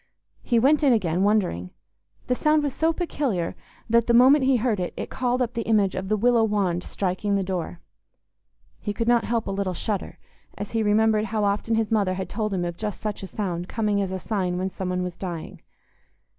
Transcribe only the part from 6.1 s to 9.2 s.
willow wand striking the door. He could